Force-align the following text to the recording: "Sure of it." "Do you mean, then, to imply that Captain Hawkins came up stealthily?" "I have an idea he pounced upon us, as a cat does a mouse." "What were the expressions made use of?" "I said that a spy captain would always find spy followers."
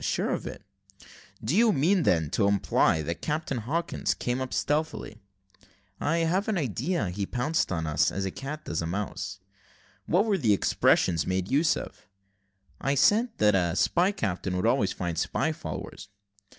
"Sure 0.03 0.31
of 0.31 0.47
it." 0.47 0.63
"Do 1.43 1.55
you 1.55 1.71
mean, 1.71 2.01
then, 2.01 2.31
to 2.31 2.47
imply 2.47 3.03
that 3.03 3.21
Captain 3.21 3.59
Hawkins 3.59 4.15
came 4.15 4.41
up 4.41 4.51
stealthily?" 4.51 5.19
"I 5.99 6.25
have 6.25 6.47
an 6.47 6.57
idea 6.57 7.09
he 7.11 7.27
pounced 7.27 7.69
upon 7.69 7.85
us, 7.85 8.11
as 8.11 8.25
a 8.25 8.31
cat 8.31 8.65
does 8.65 8.81
a 8.81 8.87
mouse." 8.87 9.39
"What 10.07 10.25
were 10.25 10.39
the 10.39 10.53
expressions 10.53 11.27
made 11.27 11.51
use 11.51 11.77
of?" 11.77 12.07
"I 12.79 12.95
said 12.95 13.29
that 13.37 13.53
a 13.53 13.75
spy 13.75 14.11
captain 14.11 14.55
would 14.57 14.65
always 14.65 14.91
find 14.91 15.19
spy 15.19 15.51
followers." 15.51 16.09